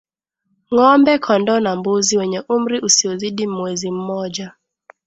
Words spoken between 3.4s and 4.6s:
mwezi mmoja